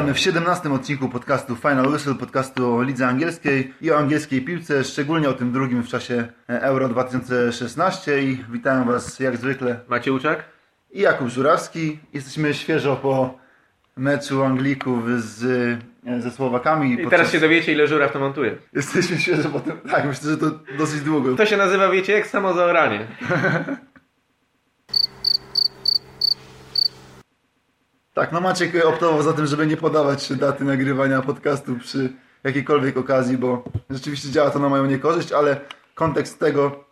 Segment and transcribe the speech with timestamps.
[0.00, 4.84] Witamy w 17 odcinku podcastu Final Whistle, podcastu o lidze angielskiej i o angielskiej piłce,
[4.84, 10.44] szczególnie o tym drugim w czasie Euro 2016 i witają Was jak zwykle Macie Uczak?
[10.92, 11.98] i Jakub Żurawski.
[12.12, 13.38] Jesteśmy świeżo po
[13.96, 15.38] meczu Anglików z,
[16.18, 16.92] ze Słowakami.
[16.92, 18.56] I podczas- teraz się dowiecie, ile Żuraw to montuje.
[18.72, 21.36] Jesteśmy świeżo po tym, tak, myślę, że to dosyć długo.
[21.36, 22.54] To się nazywa, wiecie, jak samo
[28.14, 32.12] Tak, no Maciek optował za tym, żeby nie podawać daty nagrywania podcastu przy
[32.44, 35.60] jakiejkolwiek okazji, bo rzeczywiście działa to na moją niekorzyść, ale
[35.94, 36.84] kontekst tego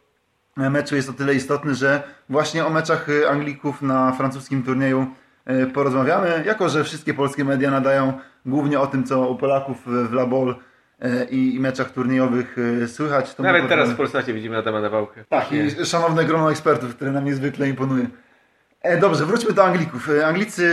[0.57, 5.07] meczu jest o tyle istotny, że właśnie o meczach Anglików na francuskim turnieju
[5.45, 8.13] e, porozmawiamy, jako że wszystkie polskie media nadają
[8.47, 10.57] głównie o tym, co u Polaków w La Ball
[11.01, 13.39] e, i meczach turniejowych e, słychać.
[13.39, 15.25] Nawet teraz w Polsacie widzimy Adama Nawałkę.
[15.29, 18.07] tak, i szanowne grono ekspertów, które nam niezwykle imponuje.
[18.83, 20.11] E, dobrze, wróćmy do Anglików.
[20.11, 20.73] E, Anglicy,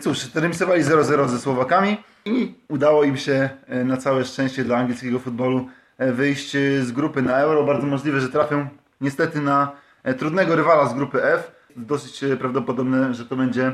[0.00, 5.18] cóż, remisowali 0-0 ze Słowakami i udało im się e, na całe szczęście dla angielskiego
[5.18, 6.50] futbolu wyjść
[6.82, 7.64] z grupy na Euro.
[7.64, 8.68] Bardzo możliwe, że trafią
[9.00, 9.72] niestety na
[10.18, 11.52] trudnego rywala z grupy F.
[11.76, 13.72] Dosyć prawdopodobne, że to będzie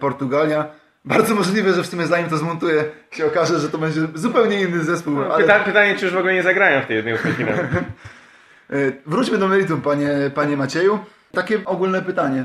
[0.00, 0.66] Portugalia.
[1.04, 4.84] Bardzo możliwe, że w sumie zanim to zmontuję, się okaże, że to będzie zupełnie inny
[4.84, 5.22] zespół.
[5.22, 7.34] ale- Pyta, pytanie, czy już w ogóle nie zagrają w tej jednej ósmej
[9.06, 10.98] Wróćmy do meritum, panie, panie Macieju.
[11.32, 12.44] Takie ogólne pytanie,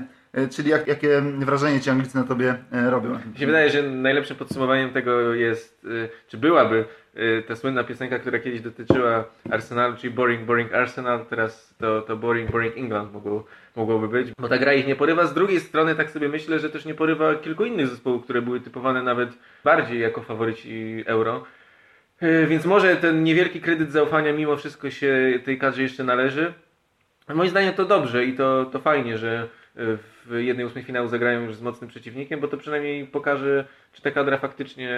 [0.51, 3.09] czyli jak, jakie wrażenie ci Anglicy na tobie e, robią?
[3.09, 6.85] Mi się wydaje, że najlepszym podsumowaniem tego jest, y, czy byłaby
[7.47, 12.51] ta słynna piosenka, która kiedyś dotyczyła Arsenalu, czyli Boring, Boring Arsenal, teraz to, to Boring,
[12.51, 13.45] Boring England mogło,
[13.75, 15.25] mogłoby być, bo ta gra ich nie porywa.
[15.25, 18.59] Z drugiej strony tak sobie myślę, że też nie porywa kilku innych zespołów, które były
[18.59, 19.29] typowane nawet
[19.63, 21.43] bardziej jako faworyci Euro.
[22.47, 26.53] Więc może ten niewielki kredyt zaufania mimo wszystko się tej kadrze jeszcze należy.
[27.33, 31.55] Moim zdaniem to dobrze i to, to fajnie, że w jednej ósmej finału zagrają już
[31.55, 34.89] z mocnym przeciwnikiem, bo to przynajmniej pokaże, czy ta kadra faktycznie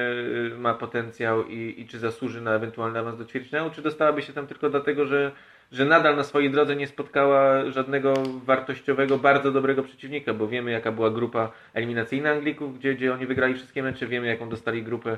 [0.51, 4.33] y, ma potencjał i, i czy zasłuży na ewentualny awans do ćwierćfinału, czy dostałaby się
[4.33, 5.31] tam tylko dlatego, że,
[5.71, 8.13] że nadal na swojej drodze nie spotkała żadnego
[8.45, 13.53] wartościowego, bardzo dobrego przeciwnika, bo wiemy jaka była grupa eliminacyjna Anglików, gdzie, gdzie oni wygrali
[13.53, 15.17] wszystkie mecze, wiemy jaką dostali grupę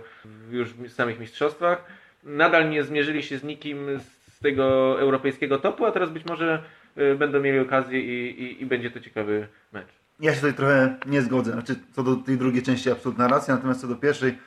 [0.51, 1.85] już w samych mistrzostwach.
[2.23, 6.63] Nadal nie zmierzyli się z nikim z tego europejskiego topu, a teraz być może
[7.19, 9.87] będą mieli okazję i, i, i będzie to ciekawy mecz.
[10.19, 11.51] Ja się tutaj trochę nie zgodzę.
[11.51, 14.37] Znaczy, co do tej drugiej części absolutna racja, natomiast co do pierwszej,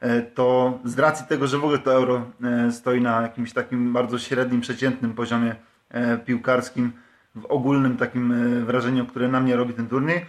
[0.00, 3.92] e, to z racji tego, że w ogóle to euro e, stoi na jakimś takim
[3.92, 5.54] bardzo średnim, przeciętnym poziomie
[5.90, 6.92] e, piłkarskim,
[7.34, 8.34] w ogólnym takim
[8.64, 10.26] wrażeniu, które na mnie robi ten turniej,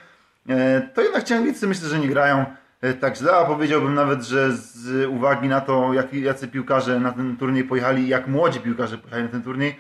[0.94, 2.46] to jednak ci Anglicy myślę, że nie grają
[3.00, 7.38] tak źle, a powiedziałbym nawet, że z uwagi na to, jak, jacy piłkarze na ten
[7.38, 9.80] turniej pojechali, jak młodzi piłkarze pojechali na ten turniej,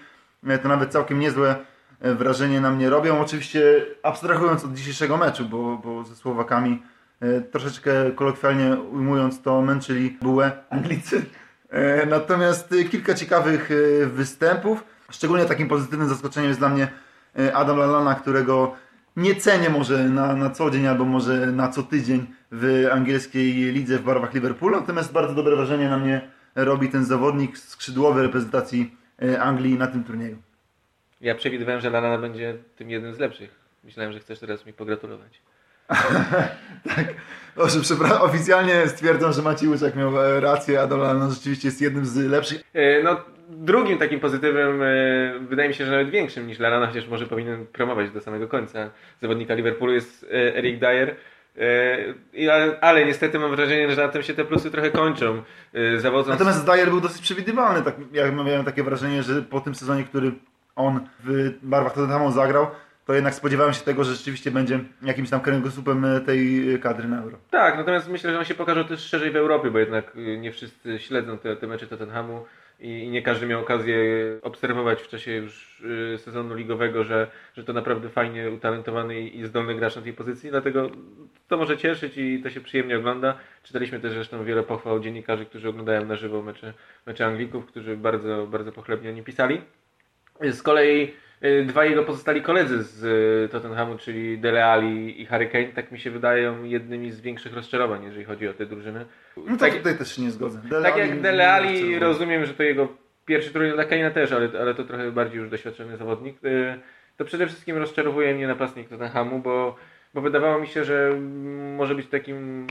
[0.62, 1.56] to nawet całkiem niezłe
[2.01, 3.22] wrażenie na mnie robią.
[3.22, 6.84] Oczywiście abstrahując od dzisiejszego meczu, bo, bo ze Słowakami
[7.19, 11.25] e, troszeczkę kolokwialnie ujmując to męczyli bułę Anglicy.
[11.69, 14.84] E, Natomiast e, kilka ciekawych e, występów.
[15.12, 16.88] Szczególnie takim pozytywnym zaskoczeniem jest dla mnie
[17.39, 18.75] e, Adam Lallana, którego
[19.16, 23.97] nie cenię może na, na co dzień albo może na co tydzień w angielskiej lidze
[23.97, 24.79] w barwach Liverpoolu.
[24.79, 26.22] Natomiast bardzo dobre wrażenie na mnie
[26.56, 30.38] robi ten zawodnik skrzydłowy reprezentacji e, Anglii na tym turnieju.
[31.22, 33.50] Ja przewidywałem, że Lallana będzie tym jednym z lepszych.
[33.84, 35.42] Myślałem, że chcesz teraz mi pogratulować.
[36.96, 37.06] Tak,
[37.56, 38.22] Dobrze, przepraszam.
[38.22, 42.64] Oficjalnie stwierdzam, że Maciej Łyczak miał e, rację, a Dolana rzeczywiście jest jednym z lepszych.
[42.74, 43.18] E, No,
[43.50, 44.88] drugim takim pozytywem, e,
[45.40, 48.90] wydaje mi się, że nawet większym niż Lallana, chociaż może powinien promować do samego końca
[49.22, 51.16] zawodnika Liverpoolu, jest Eric Dyer.
[52.81, 55.44] Ale, niestety mam wrażenie, że na tym się te plusy trochę kończą.
[55.98, 57.81] Zawodząc Natomiast Dyer był dosyć przewidywalny.
[57.81, 60.31] Tak, ja miałem takie wrażenie, że po tym sezonie, który
[60.76, 62.68] on w barwach Tottenhamu zagrał,
[63.06, 67.08] to jednak spodziewałem się tego, że rzeczywiście będzie jakimś tam kręgosłupem e, tej e, kadry
[67.08, 67.38] na Euro.
[67.50, 70.52] Tak, natomiast myślę, że on się pokaże też szerzej w Europie, bo jednak y, nie
[70.52, 72.46] wszyscy śledzą te, te mecze Tottenhamu
[72.80, 73.96] i, nie każdy miał okazję
[74.42, 75.84] obserwować w czasie już
[76.18, 80.90] sezonu ligowego, że, że to naprawdę fajnie utalentowany i zdolny gracz na tej pozycji, dlatego
[81.48, 83.38] to może cieszyć i to się przyjemnie ogląda.
[83.63, 86.74] Czytaliśmy też zresztą wiele pochwał dziennikarzy, którzy oglądają na żywo mecze,
[87.06, 89.62] mecze Anglików, którzy bardzo, bardzo pochlebnie o nim pisali.
[90.50, 95.48] Z kolei y, dwaj jego pozostali koledzy z y, Tottenhamu, czyli Dele Alli i Harry
[95.48, 99.06] Kane, tak mi się wydają jednymi z większych rozczarowań, jeżeli chodzi o te drużyny.
[99.38, 100.62] No to tak, tutaj też się nie zgodzę.
[100.84, 102.88] tak jak Dele Alli, rozumiem, że to jego
[103.26, 106.46] pierwszy turniej dla Kane'a też, ale, ale to trochę bardziej już doświadczony zawodnik.
[106.46, 106.80] Y,
[107.18, 109.76] To przede wszystkim rozczarowuje mnie napastnik Tottenhamu, bo,
[110.14, 111.12] bo wydawało mi się, że
[111.78, 112.68] może być takim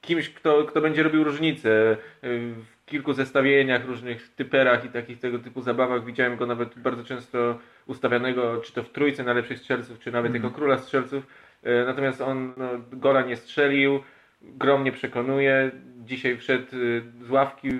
[0.00, 1.96] kimś, kto, kto będzie robił różnicę.
[2.22, 7.58] W kilku zestawieniach, różnych typerach i takich tego typu zabawach widziałem go nawet bardzo często
[7.86, 11.26] ustawianego, czy to w trójce najlepszych strzelców, czy nawet jako króla strzelców.
[11.66, 14.00] Y, Natomiast on no, gola nie strzelił.
[14.42, 15.70] Grom nie przekonuje.
[16.04, 17.70] Dzisiaj wszedł y, z ławki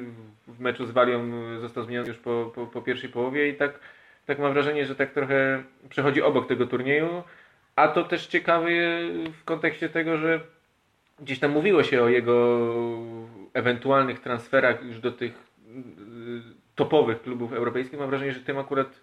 [0.49, 1.31] w meczu z Walią,
[1.61, 3.81] został zmieniony już po, po, po pierwszej połowie i tak,
[4.27, 7.23] tak mam wrażenie, że tak trochę przechodzi obok tego turnieju.
[7.77, 8.69] A to też ciekawe
[9.41, 10.41] w kontekście tego, że
[11.21, 12.59] gdzieś tam mówiło się o jego
[13.53, 16.43] ewentualnych transferach już do tych y,
[16.75, 17.99] topowych klubów europejskich.
[17.99, 19.01] Mam wrażenie, że tym akurat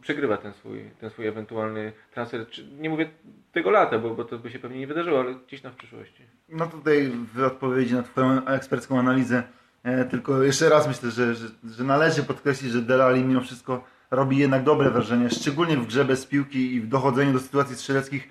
[0.00, 2.46] przegrywa ten swój, ten swój ewentualny transfer.
[2.78, 3.10] Nie mówię
[3.52, 6.22] tego lata, bo, bo to by się pewnie nie wydarzyło, ale gdzieś tam w przyszłości.
[6.48, 9.42] No tutaj w odpowiedzi na Twoją ekspercką analizę
[9.82, 14.38] e, tylko jeszcze raz myślę, że, że, że należy podkreślić, że Delali mimo wszystko robi
[14.38, 18.28] jednak dobre wrażenie, szczególnie w grze bez piłki i w dochodzeniu do sytuacji strzeleckich,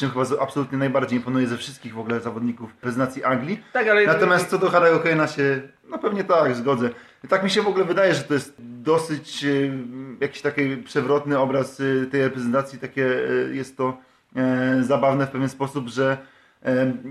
[0.00, 3.62] czym chyba absolutnie najbardziej imponuje ze wszystkich w ogóle zawodników reprezentacji Anglii.
[3.72, 4.06] Tak, ale...
[4.06, 6.90] Natomiast co do Harry'ego Kane'a się, no pewnie tak, zgodzę.
[7.28, 9.48] Tak mi się w ogóle wydaje, że to jest dosyć e,
[10.20, 13.98] jakiś taki przewrotny obraz e, tej reprezentacji, takie e, jest to
[14.80, 16.18] zabawne w pewien sposób, że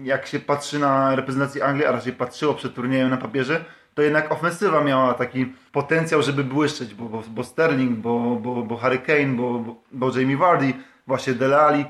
[0.04, 4.32] jak się patrzy na reprezentację Anglii, a raczej patrzyło przed turniejem na papierze, to jednak
[4.32, 9.36] ofensywa miała taki potencjał, żeby błyszczeć, bo, bo, bo Sterling, bo, bo, bo Harry Kane,
[9.36, 10.74] bo, bo, bo Jamie Vardy,
[11.08, 11.86] właśnie Dele Alli,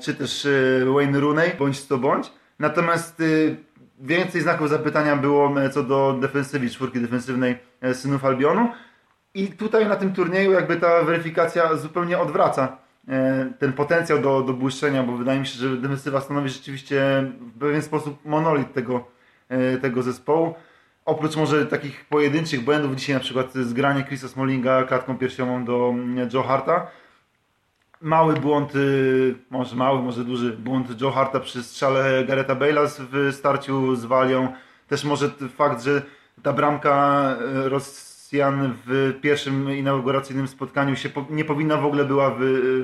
[0.00, 0.48] czy też
[0.94, 2.32] Wayne Rooney, bądź to bądź.
[2.58, 3.22] Natomiast
[4.00, 8.68] więcej znaków zapytania było e, co do defensywy, czwórki defensywnej e, synów Albionu.
[9.34, 12.76] I tutaj na tym turnieju jakby ta weryfikacja zupełnie odwraca
[13.08, 17.58] e, ten potencjał do, do błyszczenia, bo wydaje mi się, że defensywa stanowi rzeczywiście w
[17.58, 19.04] pewien sposób monolit tego,
[19.82, 20.54] tego zespołu.
[21.04, 25.94] Oprócz może takich pojedynczych błędów, dzisiaj na przykład zgranie Chrisa Smallinga klatką piersiową do
[26.32, 26.86] Joe Harta,
[28.00, 33.34] mały błąd, y, może mały, może duży błąd Joe Harta przy strzale Gareta Bale'a w
[33.34, 34.52] starciu z Walią.
[34.88, 36.02] Też może fakt, że
[36.42, 42.34] ta bramka y, Rosjan w pierwszym inauguracyjnym spotkaniu się nie powinna w ogóle była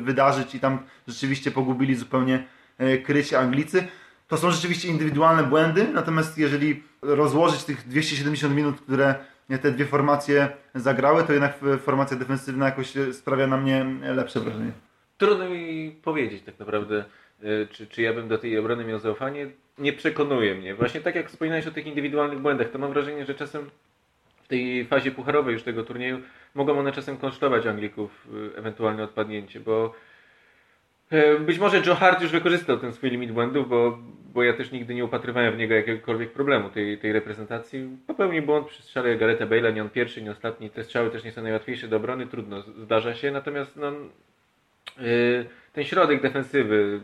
[0.00, 0.78] wydarzyć i tam
[1.08, 2.44] rzeczywiście pogubili zupełnie
[2.80, 3.88] y, krycie Anglicy.
[4.28, 9.14] To są rzeczywiście indywidualne błędy, natomiast jeżeli rozłożyć tych 270 minut, które
[9.62, 14.85] te dwie formacje zagrały, to jednak formacja defensywna jakoś sprawia na mnie lepsze wrażenie.
[15.18, 17.04] Trudno mi powiedzieć tak naprawdę,
[17.42, 19.46] e, czy, czy ja bym do tej obrony miał zaufanie.
[19.78, 20.74] Nie przekonuje mnie.
[20.74, 23.70] Właśnie tak jak wspominałeś o tych indywidualnych błędach, to mam wrażenie, że czasem
[24.42, 26.20] w tej fazie pucharowej już tego turnieju
[26.54, 29.94] mogą one czasem kosztować Anglików e, ewentualne odpadnięcie, bo
[31.10, 33.98] e, być może Joe Hart już wykorzystał ten swój limit błędów, bo,
[34.34, 37.88] bo ja też nigdy nie upatrywałem w niego jakiegokolwiek problemu tej, tej reprezentacji.
[38.06, 40.70] Popełnił błąd przy strzale Gareta Bale'a, nie on pierwszy, nie ostatni.
[40.70, 44.35] Te strzały też nie są najłatwiejsze do obrony, trudno, zdarza się, natomiast no, Y,
[45.72, 47.00] ten środek defensywy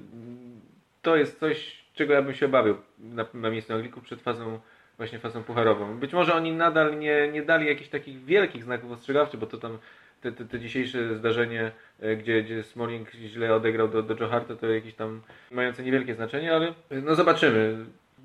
[1.02, 4.61] to jest coś, czego ja bym się obawiał na, na miejscu Anglików przed fazą
[4.96, 5.99] właśnie fazą pucharową.
[5.99, 9.79] Być może oni nadal nie, nie dali jakichś takich wielkich znaków ostrzegawczych, bo to tam
[10.20, 14.56] te, te, te dzisiejsze zdarzenie, e, gdzie, gdzie Smalling źle odegrał do, do Joe Harta,
[14.56, 17.76] to jakieś tam mające niewielkie znaczenie, ale no zobaczymy.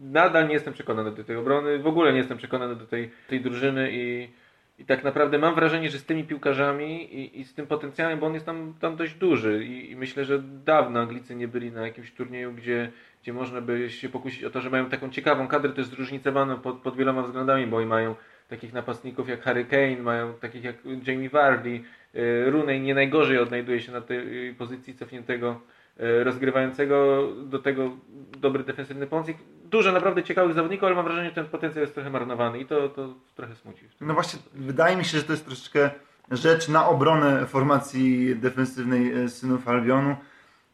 [0.01, 3.41] Nadal nie jestem przekonany do tej obrony, w ogóle nie jestem przekonany do tej, tej
[3.41, 4.29] drużyny i
[4.77, 8.27] i tak naprawdę mam wrażenie, że z tymi piłkarzami i, i z tym potencjałem, bo
[8.27, 11.81] on jest tam, tam dość duży i, i, myślę, że dawno Anglicy nie byli na
[11.81, 12.91] jakimś turnieju, gdzie,
[13.21, 16.57] gdzie można by się pokusić o to, że mają taką ciekawą kadrę, to jest zróżnicowane
[16.57, 18.15] pod, pod wieloma względami, bo i mają
[18.49, 20.75] takich napastników jak Harry Kane, mają takich jak
[21.07, 21.83] Jamie Vardy,
[22.15, 25.61] e, Rooney nie najgorzej odnajduje się na tej pozycji cofniętego
[25.99, 27.97] e, rozgrywającego, do tego
[28.37, 29.37] dobry defensywny pomocnik
[29.69, 32.89] dużo naprawdę ciekawych zawodników, ale mam wrażenie, że ten potencjał jest trochę marnowany i to,
[32.89, 33.85] to trochę smuci.
[34.01, 35.89] No właśnie, wydaje mi się, że to jest troszeczkę
[36.31, 40.15] rzecz na obronę formacji defensywnej e, synów Albionu,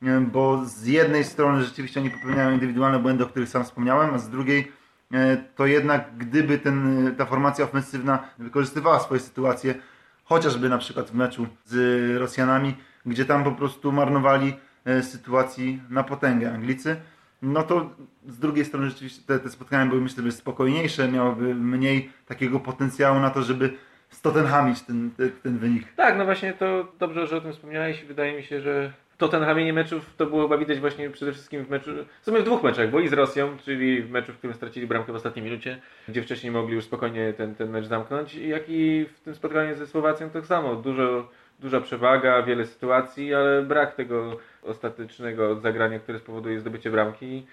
[0.04, 4.18] e, bo z jednej strony rzeczywiście oni popełniają indywidualne błędy, o których sam wspomniałem, a
[4.18, 4.72] z drugiej
[5.14, 9.76] e, to jednak gdyby ten, ta formacja ofensywna wykorzystywała swoje sytuacje,
[10.24, 11.76] chociażby na przykład w meczu z
[12.20, 14.54] Rosjanami, gdzie tam po prostu marnowali
[15.02, 16.96] sytuacji na potęgę Anglicy,
[17.44, 17.90] no to
[18.28, 23.30] z drugiej strony rzeczywiście te, te spotkania były myślę, spokojniejsze, miałyby mniej takiego potencjału na
[23.30, 23.74] to, żeby
[24.10, 25.94] stottenhamić ten, ten, ten wynik.
[25.96, 28.04] Tak, no właśnie to dobrze, że o tym wspomniałeś.
[28.06, 31.92] Wydaje mi się, że Tottenhamienie meczów to było chyba widać właśnie przede wszystkim w meczu,
[32.22, 34.88] w sumie w dwóch meczach, bo i z Rosją, czyli w meczu, w którym stracili
[34.88, 39.06] bramkę w ostatniej minucie, gdzie wcześniej mogli już spokojnie ten, ten mecz zamknąć, jak i
[39.06, 40.76] w tym spotkaniu ze Słowacją tak samo.
[40.76, 41.30] Dużo,
[41.60, 47.46] duża przewaga, wiele sytuacji, ale brak tego ostatecznego zagrania, które spowoduje zdobycie bramki.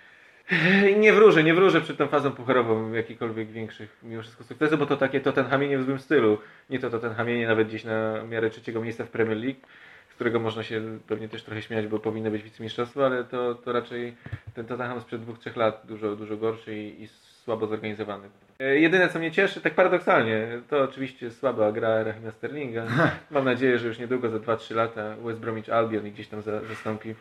[0.98, 4.96] Nie wróżę, nie wróżę przed tą fazą pucharową jakikolwiek większych mimo wszystko sukcesów, bo to
[4.96, 6.38] takie Tottenhamienie w złym stylu.
[6.70, 9.60] Nie to Tottenhamienie nawet gdzieś na miarę trzeciego miejsca w Premier League,
[10.08, 13.72] z którego można się pewnie też trochę śmiać, bo powinno być wicemistrzostwo, ale to, to
[13.72, 14.16] raczej
[14.54, 17.08] ten Tottenham sprzed dwóch, trzech lat dużo, dużo gorszy i, i
[17.44, 18.28] słabo zorganizowany.
[18.60, 22.86] E, Jedyne co mnie cieszy, tak paradoksalnie, to oczywiście słaba gra Rahima Sterlinga.
[23.30, 26.64] Mam nadzieję, że już niedługo, za 2-3 lata West Bromwich Albion i gdzieś tam za,
[26.64, 27.14] zastąpi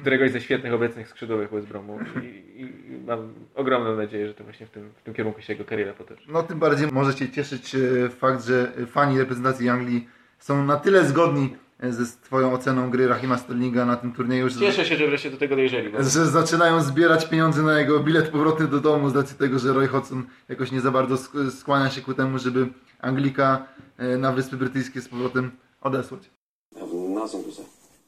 [0.00, 1.98] któregoś ze świetnych obecnych skrzydłowych West Bromu.
[2.22, 5.52] I, i, i mam ogromną nadzieję, że to właśnie w tym, w tym kierunku się
[5.52, 6.22] jego kariera potoczy.
[6.28, 7.76] No tym bardziej może Cię cieszyć
[8.18, 10.08] fakt, że fani reprezentacji Anglii
[10.38, 11.56] są na tyle zgodni
[11.90, 15.36] ze Twoją oceną gry Rahima Sterlinga na tym turnieju, że, Cieszę się, że wreszcie do
[15.36, 15.90] tego dojrzeli.
[15.90, 15.98] Bo...
[16.02, 19.88] że zaczynają zbierać pieniądze na jego bilet powrotny do domu z racji tego, że Roy
[19.88, 22.68] Hodgson jakoś nie za bardzo sk- skłania się ku temu, żeby
[23.00, 23.66] Anglika
[23.98, 26.30] e, na Wyspy Brytyjskie z powrotem odesłać.
[26.76, 27.64] I have nothing to say.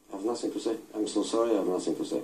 [0.08, 0.76] I have nothing to say.
[0.94, 2.18] I'm so sorry, I have nothing to say.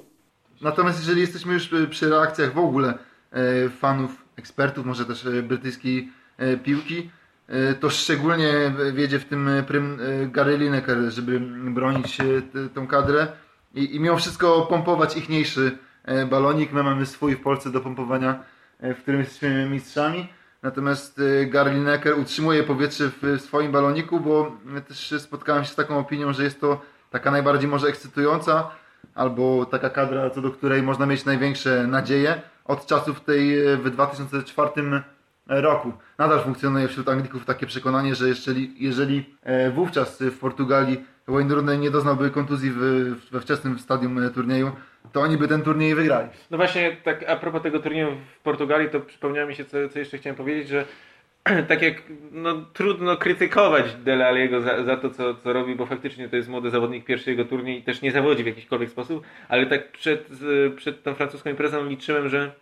[0.61, 2.99] Natomiast jeżeli jesteśmy już e, przy reakcjach w ogóle
[3.33, 6.13] e, fanów, ekspertów, może też brytyjskiej
[6.65, 7.11] piłki,
[7.81, 11.41] to szczególnie wiedzie w tym e, prym e, Gary Lineker, żeby
[11.71, 12.25] bronić e,
[12.75, 13.27] tą kadrę
[13.75, 16.73] i, i mimo wszystko pompować ichniejszy e, balonik.
[16.73, 18.45] My mamy swój w Polsce do pompowania,
[18.81, 20.29] e, w którym jesteśmy mistrzami.
[20.63, 25.75] Natomiast e, Gary Lineker utrzymuje powietrze w swoim baloniku, bo e, też spotkałem się z
[25.75, 26.81] taką opinią, że jest to
[27.11, 28.71] taka najbardziej może ekscytująca
[29.15, 33.91] albo taka kadra, co do której można mieć największe nadzieje od czasów tej e, w
[33.91, 34.71] 2004
[35.51, 35.93] roku.
[36.19, 41.79] Nadal funkcjonuje wśród Anglików takie przekonanie, że jeżeli, jeżeli e, wówczas w Portugalii Wayne Rooney
[41.79, 42.71] nie doznałby kontuzji
[43.31, 44.71] we wczesnym stadium e, turnieju,
[45.13, 46.29] to oni by ten turniej wygrali.
[46.51, 49.99] No właśnie, tak a propos tego turnieju w Portugalii, to przypomniało mi się, co, co
[49.99, 50.85] jeszcze chciałem powiedzieć, że
[51.69, 52.03] tak jak
[52.33, 56.49] no, trudno krytykować Dele Alliego za, za to, co, co robi, bo faktycznie to jest
[56.49, 60.29] młody zawodnik, pierwszy jego turniej i też nie zawodzi w jakikolwiek sposób, ale tak przed,
[60.77, 62.53] przed tą francuską imprezą liczyłem, że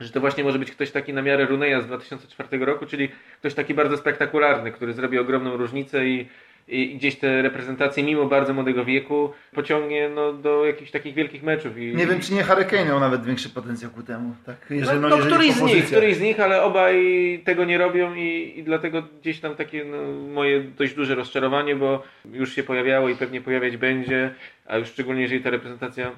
[0.00, 3.54] że to właśnie może być ktoś taki na miarę Runeya z 2004 roku, czyli ktoś
[3.54, 6.28] taki bardzo spektakularny, który zrobi ogromną różnicę i,
[6.68, 11.78] i gdzieś te reprezentacje, mimo bardzo młodego wieku, pociągnie no, do jakichś takich wielkich meczów.
[11.78, 14.34] I, Nie wiem, czy nie Harry Kane miał nawet większy potencjał ku temu.
[14.46, 17.78] Tak, jeżeli, no, no, jeżeli któryś z nich, któryś z nich, ale obaj tego nie
[17.78, 19.96] robią i, i dlatego gdzieś tam takie no,
[20.32, 22.02] moje dość duże rozczarowanie, bo
[22.32, 24.34] już się pojawiało i pewnie pojawiać będzie,
[24.66, 26.12] a już szczególnie jeżeli ta reprezentacja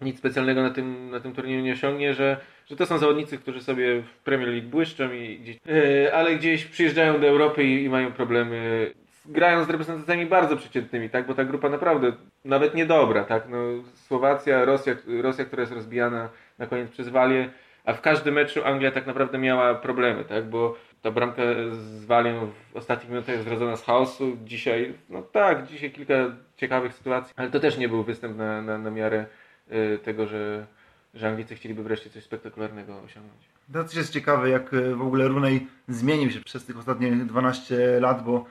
[0.00, 2.36] nic specjalnego na tym, na tym turnieju nie osiągnie, że,
[2.70, 6.64] że to są zawodnicy, którzy sobie w Premier League błyszczą, i gdzieś, e, ale gdzieś
[6.64, 8.90] przyjeżdżają do Europy i, i mają problemy.
[9.26, 11.26] Grają z reprezentacjami bardzo przeciętnymi, tak?
[11.26, 12.12] bo ta grupa naprawdę
[12.44, 13.24] nawet niedobra.
[13.24, 13.48] Tak?
[13.48, 13.58] No,
[13.94, 16.28] Słowacja, Rosja, Rosja, która jest rozbijana
[16.58, 17.50] na koniec przez Walię,
[17.84, 20.44] a w każdym meczu Anglia tak naprawdę miała problemy, tak?
[20.44, 24.36] bo ta bramka z Walią w ostatnich minutach jest zrodzona z chaosu.
[24.44, 26.14] Dzisiaj, no tak, dzisiaj kilka
[26.56, 29.26] ciekawych sytuacji, ale to też nie był występ na, na, na miarę
[29.72, 30.66] y, tego, że,
[31.14, 33.48] że Anglicy chcieliby wreszcie coś spektakularnego osiągnąć.
[33.72, 38.00] To też jest ciekawe, jak e, w ogóle Runej zmienił się przez tych ostatnich 12
[38.00, 38.44] lat, bo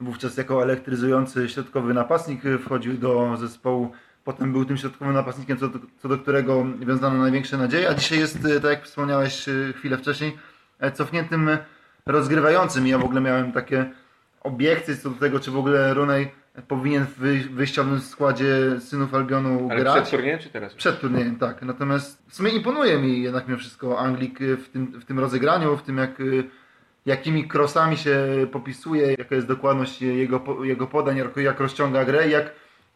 [0.00, 3.92] wówczas jako elektryzujący środkowy napastnik e, wchodził do zespołu.
[4.24, 8.18] Potem był tym środkowym napastnikiem, co do, co do którego wiązano największe nadzieje, a dzisiaj
[8.18, 10.38] jest, e, tak jak wspomniałeś chwilę wcześniej,
[10.94, 11.50] cofniętym
[12.06, 12.86] rozgrywającym.
[12.86, 13.90] Ja w ogóle miałem takie
[14.40, 16.30] obiekcje co do tego, czy w ogóle Runej
[16.62, 19.94] powinien w wyj- wyjściowym składzie synów Albionu Ale grać.
[20.02, 20.74] przed turniejem czy teraz?
[20.74, 21.62] Przed turniejem, tak.
[21.62, 25.76] Natomiast w sumie imponuje mi jednak mimo wszystko Anglik y, w tym, w tym rozegraniu,
[25.76, 26.44] w tym jak, y,
[27.06, 28.16] jakimi krosami się
[28.52, 32.50] popisuje, jaka jest dokładność jego, jego podań, jak, rozciąga grę i jak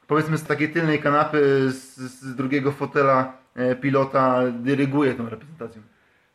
[0.07, 5.83] powiedzmy z takiej tylnej kanapy, z, z drugiego fotela e, pilota dyryguje tą reprezentacją.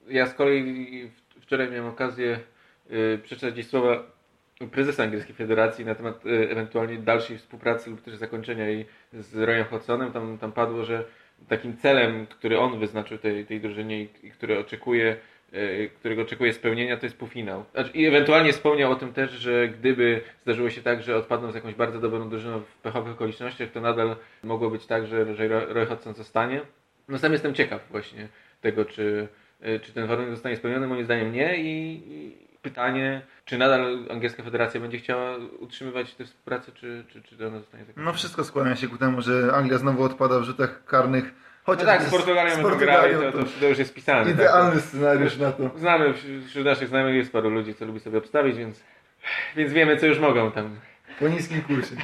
[0.07, 1.11] Ja z kolei
[1.41, 2.39] wczoraj miałem okazję
[2.91, 4.12] y, przeczytać gdzieś słowa
[4.71, 9.65] prezesa angielskiej federacji na temat y, ewentualnie dalszej współpracy lub też zakończenia jej z Royem
[9.65, 10.11] Hodgsonem.
[10.11, 11.03] Tam, tam padło, że
[11.47, 15.17] takim celem, który on wyznaczył tej, tej drużynie i, i który oczekuje,
[15.53, 17.65] y, którego oczekuje spełnienia, to jest półfinał.
[17.73, 21.55] Znaczy, I ewentualnie wspomniał o tym też, że gdyby zdarzyło się tak, że odpadną z
[21.55, 25.85] jakąś bardzo dobrą drużyną w pechowych okolicznościach, to nadal mogło być tak, że, że Roy
[25.85, 26.61] Hodgson zostanie.
[27.07, 28.27] No sam jestem ciekaw właśnie
[28.61, 29.27] tego, czy,
[29.67, 30.87] y, czy ten warunek zostanie spełniony.
[30.87, 36.71] Moim zdaniem nie i, i pytanie, czy nadal angielska federacja będzie chciała utrzymywać tę współpracę,
[36.71, 38.11] czy, czy, czy ona zostanie zakończona.
[38.11, 41.23] No wszystko skłania się ku temu, że Anglia znowu odpada w rzutach karnych.
[41.25, 41.31] No
[41.65, 44.25] Chociaż tak, z Portugalią grali, to, to, to już jest pisane.
[44.25, 44.33] tak?
[44.33, 45.71] idealny scenariusz na to.
[45.75, 48.83] Znamy, wśród wśród naszych znajomych jest paru ludzi, co lubi sobie obstawić, więc,
[49.55, 50.79] więc wiemy, co już mogą tam.
[51.19, 51.95] Po niskim kursie.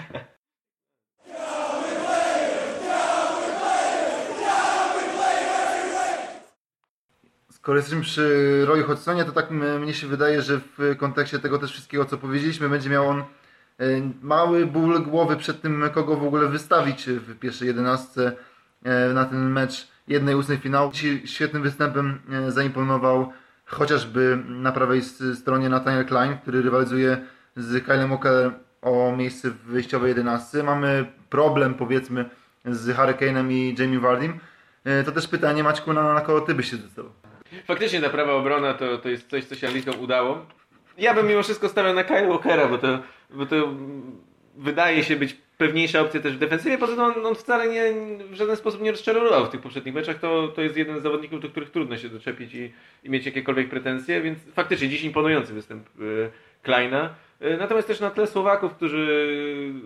[7.62, 11.72] Skoro jesteśmy przy Royu Hodgsonie, to tak mnie się wydaje, że w kontekście tego też
[11.72, 13.24] wszystkiego, co powiedzieliśmy, będzie miał on e,
[14.22, 18.32] mały ból głowy przed tym, kogo w ogóle wystawić w pierwszej jedenastce
[18.84, 20.92] e, na ten mecz jednej ósmej finału.
[20.92, 23.34] Dzisiaj świetnym występem e, zaimponował
[23.66, 25.02] chociażby na prawej
[25.36, 27.18] stronie Nathaniel Klein, który rywalizuje
[27.56, 28.52] z Kylem Walkerem
[28.82, 30.64] o miejsce w wyjściowej jedenastce.
[30.64, 32.30] Mamy problem powiedzmy
[32.66, 34.40] z Harry Kane'em i Jamie Vardym.
[34.84, 37.19] E, To też pytanie Maćku, na, na kogo ty byś się zdecydował?
[37.66, 40.46] Faktycznie ta prawa obrona to, to jest coś, co się Anglikom udało.
[40.98, 43.74] Ja bym mimo wszystko stawiał na Kyle Walkera, bo to, bo to
[44.56, 46.78] wydaje się być pewniejsza opcja też w defensywie.
[46.78, 47.94] Poza tym on, on wcale nie,
[48.32, 50.20] w żaden sposób nie rozczarował w tych poprzednich meczach.
[50.20, 53.70] To, to jest jeden z zawodników, do których trudno się doczepić i, i mieć jakiekolwiek
[53.70, 56.30] pretensje, więc faktycznie dziś imponujący występ y,
[56.64, 57.16] Kleina.
[57.42, 59.34] Y, Natomiast też na tle Słowaków, którzy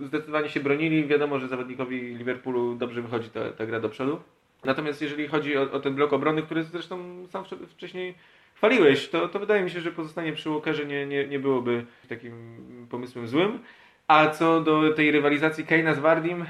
[0.03, 4.21] zdecydowanie się bronili, wiadomo, że zawodnikowi Liverpoolu dobrze wychodzi ta, ta gra do przodu.
[4.65, 8.15] Natomiast jeżeli chodzi o, o ten blok obrony, który zresztą sam wcze- wcześniej
[8.55, 12.57] chwaliłeś, to, to wydaje mi się, że pozostanie przy Walkerze nie, nie, nie byłoby takim
[12.89, 13.59] pomysłem złym.
[14.07, 16.45] A co do tej rywalizacji Kane'a z Wardim,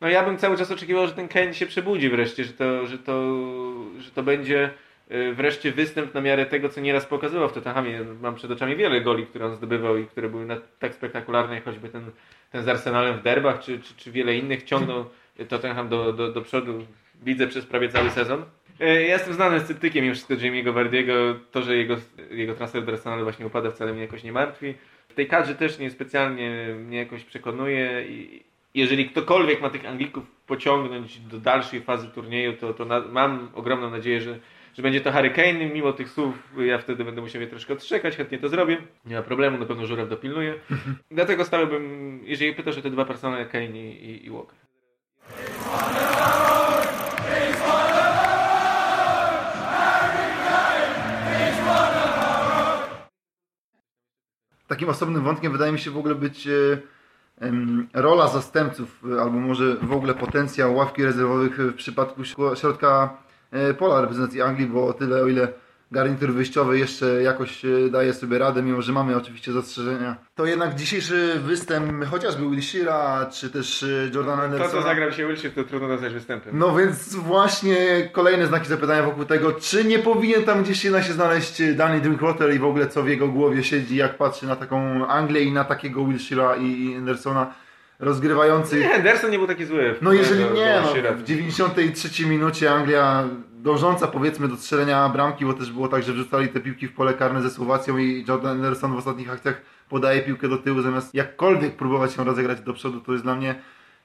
[0.00, 2.98] no ja bym cały czas oczekiwał, że ten Kane się przebudzi wreszcie, że to, że
[2.98, 3.34] to,
[3.98, 4.70] że to będzie
[5.10, 8.00] y, wreszcie występ na miarę tego, co nieraz pokazywał w Tottenhamie.
[8.22, 10.46] Mam przed oczami wiele goli, które on zdobywał i które były
[10.78, 12.10] tak spektakularne, jak choćby ten,
[12.52, 15.04] ten z Arsenalem w derbach, czy, czy, czy wiele innych ciągnął
[15.48, 16.86] Tottenham do, do, do przodu,
[17.22, 18.44] widzę przez prawie cały sezon.
[18.80, 21.12] E, Ja jestem znanym sceptykiem mimo wszystko Jamie'ego Vardiego.
[21.50, 21.96] To, że jego,
[22.30, 24.74] jego transfer do Arsenalu właśnie upada wcale mnie jakoś nie martwi.
[25.08, 28.42] W tej kadrze też nie specjalnie mnie jakoś przekonuje i
[28.74, 33.90] jeżeli ktokolwiek ma tych Anglików pociągnąć do dalszej fazy turnieju, to, to na, mam ogromną
[33.90, 34.38] nadzieję, że,
[34.74, 35.66] że będzie to Harry Kane.
[35.66, 38.78] Mimo tych słów ja wtedy będę musiał je troszkę odszczekać, chętnie to zrobię.
[39.06, 40.54] Nie ma problemu, na pewno Żuraw dopilnuje.
[41.10, 44.67] Dlatego stawiałbym, jeżeli pytasz o te dwa personale, Kane i, i, i Walker.
[54.78, 56.78] Takim osobnym wątkiem wydaje mi się w ogóle być e,
[57.94, 63.16] rola zastępców, e, albo może w ogóle potencjał ławki rezerwowych w przypadku śro- środka
[63.50, 65.52] e, pola reprezentacji Anglii, bo o tyle o ile
[65.92, 70.74] garnitur wyjściowy jeszcze jakoś e, daje sobie radę, mimo że mamy oczywiście zastrzeżenia, to jednak
[70.74, 74.82] dzisiejszy występ chociażby Wilshira, czy też e, Jordana To, co Andersona...
[74.82, 76.58] zagrał się Wilshere, to trudno nazwać występem.
[76.58, 77.76] No więc właśnie
[78.12, 82.54] kolejne znaki zapytania wokół tego, czy nie powinien tam gdzieś jednak się znaleźć Danny Drinkwater
[82.54, 85.64] i w ogóle co w jego głowie siedzi, jak patrzy na taką Anglię i na
[85.64, 87.54] takiego Wilshira i Andersona
[87.98, 88.80] rozgrywających.
[88.80, 89.94] Nie, Henderson nie był taki zły.
[90.02, 95.44] No jeżeli do- do nie, no, w 93 minucie Anglia dążąca powiedzmy do strzelenia bramki,
[95.44, 98.56] bo też było tak, że wrzucali te piłki w pole karne ze Słowacją i Jordan
[98.56, 103.00] Anderson w ostatnich akcjach podaje piłkę do tyłu zamiast jakkolwiek próbować ją rozegrać do przodu,
[103.00, 103.54] to jest dla mnie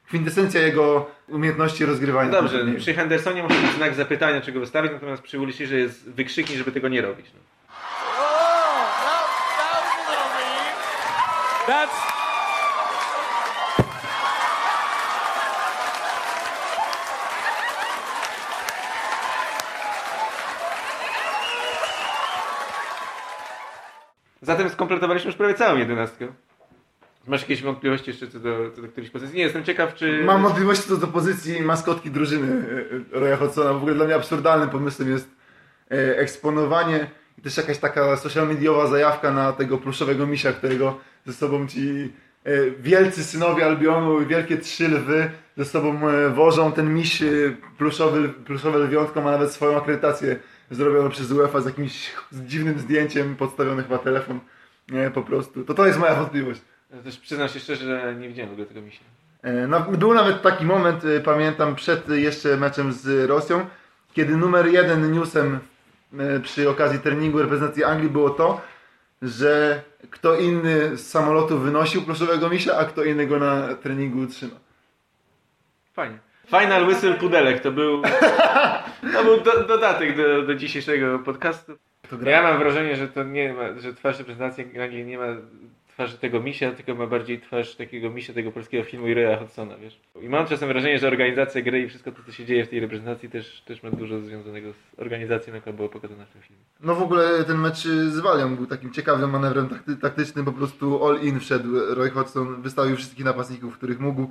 [0.08, 2.30] kwintesencja jego umiejętności rozgrywania.
[2.32, 6.58] No Dobrze, przy Hendersonie może być znak zapytania, czego wystawić, natomiast przy Wilshere jest wykrzyknik,
[6.58, 7.26] żeby tego nie robić.
[7.34, 7.40] No.
[7.70, 9.26] Oh, that,
[9.58, 11.88] that was a little mean.
[11.88, 12.14] That's
[24.44, 26.28] Zatem skompletowaliśmy już prawie całą jedenastkę.
[27.28, 29.38] Masz jakieś wątpliwości jeszcze co do, co do którejś pozycji?
[29.38, 30.24] Nie, jestem ciekaw, czy...
[30.24, 33.74] Mam wątpliwości co do pozycji maskotki drużyny e, e, Roya Hodgsona.
[33.74, 35.30] W ogóle dla mnie absurdalnym pomysłem jest
[35.92, 41.34] e, eksponowanie i też jakaś taka social mediowa zajawka na tego pluszowego misia, którego ze
[41.34, 42.14] sobą ci
[42.80, 46.00] wielcy synowie Albionu wielkie trzy lwy ze sobą
[46.34, 46.72] wożą.
[46.72, 47.24] Ten miś
[47.78, 50.36] pluszowy, pluszowe lwiątko ma nawet swoją akredytację
[50.72, 54.40] zrobioną przez UEFA z jakimś dziwnym zdjęciem, podstawiony chyba telefon.
[54.90, 55.64] Nie, po prostu.
[55.64, 56.62] To to jest moja wątpliwość.
[57.04, 59.04] Też przyznam się szczerze, że nie widziałem w ogóle tego misia.
[59.42, 63.66] E, No, był nawet taki moment, e, pamiętam, przed jeszcze meczem z Rosją,
[64.14, 65.60] kiedy numer jeden newsem
[66.20, 68.62] e, przy okazji treningu reprezentacji Anglii było to,
[69.22, 74.56] że kto inny z samolotu wynosił pluszowego misia, a kto inny go na treningu trzyma.
[75.94, 76.20] Fajnie.
[76.48, 78.02] Final Whistle Pudelek to był,
[79.14, 81.74] to był do, dodatek do, do dzisiejszego podcastu.
[82.26, 85.26] Ja mam wrażenie, że to nie ma, że twarz reprezentacji Anglii nie ma
[85.94, 89.78] twarzy tego misia, tylko ma bardziej twarz takiego misia tego polskiego filmu i Roya Hodgsona,
[89.78, 90.00] wiesz.
[90.22, 92.80] I mam czasem wrażenie, że organizacja gry i wszystko to, co się dzieje w tej
[92.80, 96.64] reprezentacji też, też ma dużo związanego z organizacją, jaka była pokazana w tym filmie.
[96.82, 97.78] No w ogóle ten mecz
[98.08, 102.62] z Walią był takim ciekawym manewrem takty, taktycznym, po prostu all in wszedł Roy Hodgson,
[102.62, 104.28] wystawił wszystkich napastników, których mógł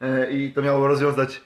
[0.00, 1.40] e, i to miało rozwiązać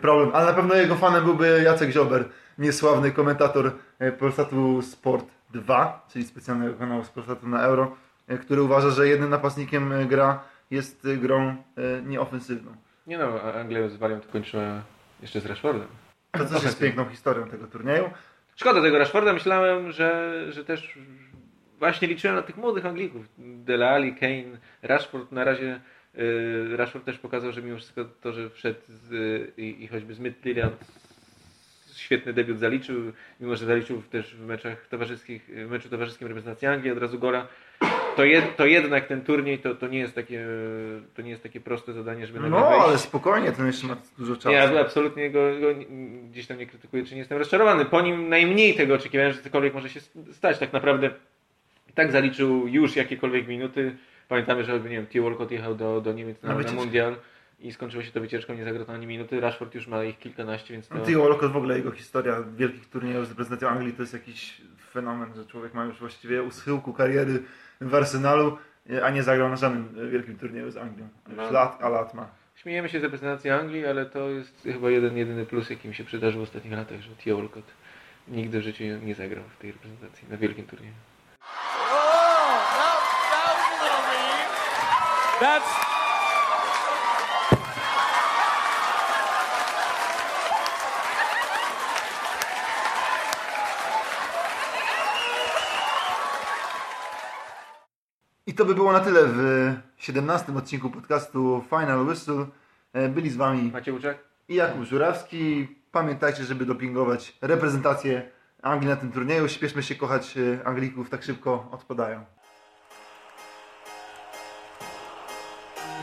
[0.00, 0.30] problem.
[0.34, 2.24] Ale na pewno jego fanem byłby Jacek Ziober,
[2.58, 7.96] niesławny komentator e, Polsatu Sport 2, czyli specjalnego kanału z Polsatu na Euro,
[8.28, 11.56] e, który uważa, że jednym napastnikiem e, gra jest e, grą e,
[12.02, 12.72] nieofensywną.
[13.06, 14.82] Nie no, a Anglia z Walią to kończyła
[15.22, 15.88] jeszcze z Rashfordem.
[16.32, 18.10] To też jest piękną historią tego turnieju.
[18.56, 20.98] Szkoda tego Rashforda, myślałem, że, że też
[21.78, 23.26] właśnie liczyłem na tych młodych Anglików.
[23.38, 25.80] Dele Alli, Kane, Rashford na razie
[26.76, 30.18] Rashford też pokazał, że mimo wszystko to, że wszedł z, y, i, i choćby z
[30.18, 30.84] Midtjylland
[31.96, 32.96] świetny debiut zaliczył,
[33.40, 37.46] mimo że zaliczył też w meczach towarzyskich, w meczu towarzyskim reprezentacji Anglii od razu gola.
[38.16, 40.46] to, jed, to jednak ten turniej to, to, nie jest takie,
[41.14, 44.50] to nie jest takie proste zadanie, żeby No, ale spokojnie, ten jeszcze ma dużo czasu.
[44.50, 45.66] Ja absolutnie go, go
[46.30, 47.84] gdzieś tam nie krytykuję, czy nie jestem rozczarowany.
[47.84, 50.00] Po nim najmniej tego oczekiwałem, że cokolwiek może się
[50.32, 50.58] stać.
[50.58, 51.10] Tak naprawdę
[51.90, 53.96] i tak zaliczył już jakiekolwiek minuty.
[54.28, 55.06] Pamiętamy, że nie wiem,
[55.50, 57.16] jechał do, do Niemiec na, Na na mundial
[57.60, 59.40] i skończyło się to wycieczką, nie zagrał ani minuty.
[59.40, 60.94] Rashford już ma ich kilkanaście, więc to...
[60.94, 65.46] Walcott w ogóle jego historia wielkich turniejów z reprezentacją Anglii to jest jakiś fenomen, że
[65.46, 67.42] człowiek ma już właściwie u schyłku kariery
[67.80, 68.58] w Arsenalu,
[69.02, 71.08] a nie zagrał na żadnym wielkim turnieju z Anglią.
[71.36, 71.50] No.
[71.50, 72.28] lat, a lat ma.
[72.54, 76.04] Śmiejemy się z reprezentacji Anglii, ale to jest chyba jeden, jedyny plus, jaki mi się
[76.04, 77.64] przydarzył w ostatnich latach, że Theo Walcott
[78.28, 80.94] nigdy w życiu nie zagrał w tej reprezentacji na wielkim turnieju.
[81.40, 81.98] Oh,
[82.76, 84.48] that, that was a little mean.
[85.42, 85.66] That's
[98.46, 102.46] I to by było na tyle w 17 odcinku podcastu Final Whistle.
[102.92, 104.18] E, Byli z Wami Macie Łuczak?
[104.48, 105.68] i Jakub Żurawski.
[105.92, 108.30] Pamiętajcie, żeby dopingować reprezentację
[108.62, 109.48] Anglii na tym turnieju.
[109.48, 112.24] Śpieszmy się kochać e, Anglików, tak szybko odpadają.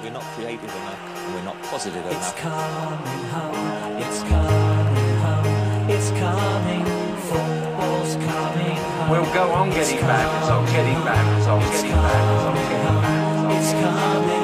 [0.02, 2.36] we're not creative enough and we're not positive it's enough.
[2.38, 6.86] Coming home, it's coming home, it's coming,
[7.28, 9.10] football's coming home.
[9.10, 13.58] We'll go on getting back, so getting back, so getting back, getting back.
[13.58, 14.39] It's coming.